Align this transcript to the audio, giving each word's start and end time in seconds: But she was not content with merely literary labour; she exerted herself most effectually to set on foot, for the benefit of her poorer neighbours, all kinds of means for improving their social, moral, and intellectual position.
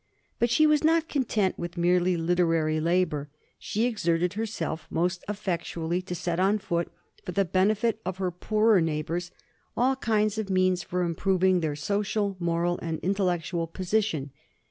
But 0.39 0.49
she 0.49 0.65
was 0.65 0.83
not 0.83 1.07
content 1.07 1.59
with 1.59 1.77
merely 1.77 2.17
literary 2.17 2.79
labour; 2.79 3.29
she 3.59 3.85
exerted 3.85 4.33
herself 4.33 4.87
most 4.89 5.23
effectually 5.29 6.01
to 6.01 6.15
set 6.15 6.39
on 6.39 6.57
foot, 6.57 6.91
for 7.23 7.33
the 7.33 7.45
benefit 7.45 8.01
of 8.03 8.17
her 8.17 8.31
poorer 8.31 8.81
neighbours, 8.81 9.29
all 9.77 9.95
kinds 9.95 10.39
of 10.39 10.49
means 10.49 10.81
for 10.81 11.03
improving 11.03 11.59
their 11.59 11.75
social, 11.75 12.35
moral, 12.39 12.79
and 12.81 12.97
intellectual 13.01 13.67
position. 13.67 14.31